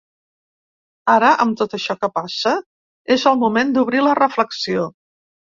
Ara, 1.15 1.29
amb 1.43 1.59
tot 1.59 1.75
això 1.79 1.97
que 2.05 2.09
passa, 2.17 2.55
és 3.17 3.29
el 3.33 3.39
moment 3.45 3.77
d’obrir 3.77 4.03
la 4.07 4.17
reflexió. 4.25 4.91